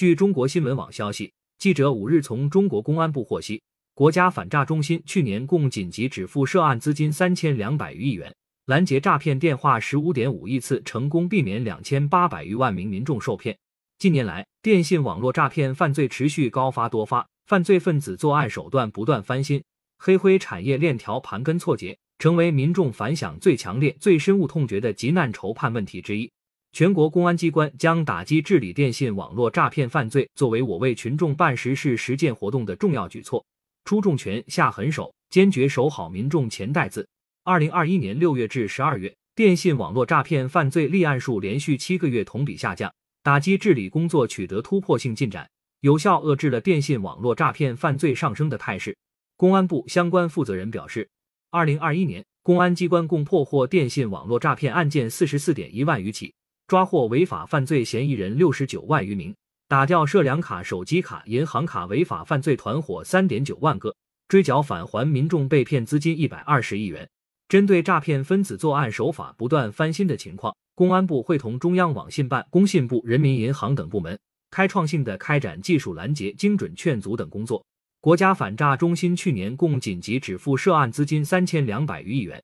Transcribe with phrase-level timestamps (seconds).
[0.00, 3.60] 据中国新闻网消息，记者五日从中国公安部获悉，
[3.92, 8.34] 国家反诈中心去年共紧急止付涉案资金三千两百余亿元，
[8.64, 13.54] 拦截诈骗电话十五点五亿次，成功避免两千八百余万名民众受骗。
[13.98, 19.62] 近年来，电信网络诈骗犯罪持续高发多发，犯罪分子作案手段不断翻新，
[19.98, 26.32] 黑灰产业链条盘根错节，成为民众反响最强烈、最深恶痛绝的急难愁盼问题之一。
[26.72, 33.44] 全国公安机关将打击治理电信网络诈骗犯罪作为我为群众办实事实践活动的重要举措，
[33.84, 37.06] 出重拳、下狠手，坚决守好民众钱袋子。
[37.42, 42.92] 二零二一年六月至十二月，电信网络诈骗犯罪立案数连续七个月同比下降。
[43.22, 48.96] 打击治理工作取得突破性进展，有效遏制了电信网络诈骗犯罪上升的态势。
[49.36, 51.08] 公安部相关负责人表示，
[51.50, 56.32] 二零二一年，公安机关共破获电信网络诈骗案件四十四点一万余起，
[56.70, 59.34] 抓获违法犯罪嫌疑人六十九万余名，
[59.66, 63.92] 打掉社粮卡、手机卡、银行卡违法犯罪团伙三点九万个，
[64.28, 67.08] 追缴返还民众被骗资金一百二十亿元。
[67.48, 74.16] 针对诈骗分子作案手法不断翻新的情况，公安部会同中央网信办、工信部、人民银行等部门，
[74.52, 77.60] 开创性的开展技术拦截、精准劝阻等工作。
[78.00, 82.40] 国家反诈中心去年共紧急止付涉案资金三千两百余亿元，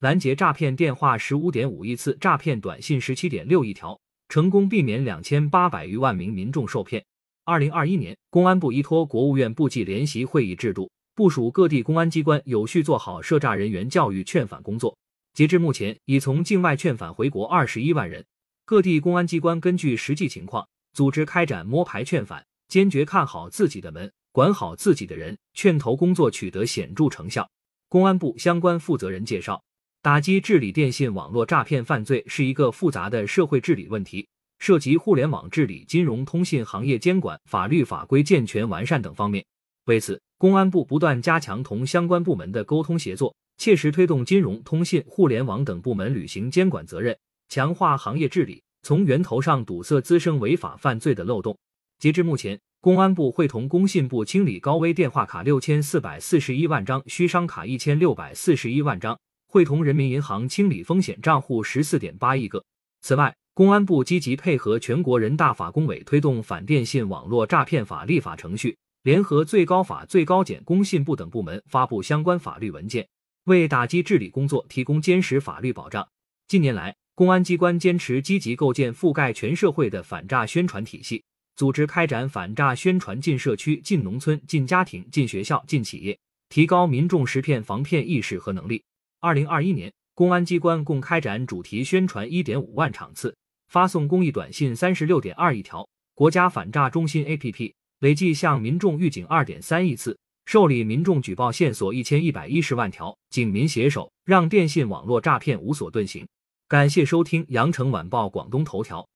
[0.00, 7.02] 拦截诈骗电话十五点五亿次，诈骗短信十七点六亿条，成功避免两千八百余万名民众受骗。
[7.46, 10.90] 二零二一年，公安部依托国务院部际联席会议制度。
[11.14, 14.94] 部署各地公安机关有序做好涉诈人员教育劝返工作。
[15.32, 18.22] 截至目前，已从境外劝返回国二十一万人。
[18.66, 27.48] 各地公安机关根据实际情况，组织开展摸排劝返，坚决看好自己的门，管好自己的人，劝投工作取得显著成效。
[27.88, 29.62] 公安部相关负责人介绍，
[30.02, 39.44] 打击治理电信网络诈骗犯罪是一个复杂的社会治理问题，涉及互联网治理、金融通信行业监管、法律法规健全完善等方面。
[39.86, 47.16] 为此，公安部不断加强同相关部门的沟通协作，切实推动金融、通信、互联网等部门履行监管责任，
[47.48, 51.58] 强化行业治理，从源头上堵塞滋生违法犯罪的漏洞。
[51.98, 59.18] 截至目前，公安部会同工信部清理高危电话卡六千四百四十一万张，虚商卡一千六百四十一万张，
[59.56, 62.62] 会同人民银行清理风险账户十四点八亿个。
[63.00, 68.76] 此外，公安部积极配合全国人大法工委推动反电信网络诈骗法立法程序。
[69.02, 73.08] 联合最高法、最高检、工信部等部门发布相关法律文件，
[73.44, 76.06] 为打击治理工作提供坚实法律保障。
[76.46, 81.24] 近年来，公安机关坚持积极构建覆盖全社会的反诈宣传体系，
[81.54, 86.18] 组织开展反诈宣传进社区、进农村、进家庭、进学校、进企业，
[86.50, 88.84] 提高民众识骗防骗意识和能力。
[89.20, 93.36] 二零二一年，公安机关共开展主题宣传一点五万场次，
[93.68, 95.88] 发送公益短信三十六点二亿条。
[96.14, 97.72] 国家反诈中心 APP。
[98.00, 106.28] 累计向民众预警二点三亿次，受理民众举报线索一千一百一十万条，警民携手让电信网络诈骗无所遁形。
[106.68, 109.08] 感谢收听羊城晚报广东头条。